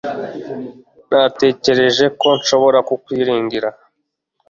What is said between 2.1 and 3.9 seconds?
ko nshobora kukwiringira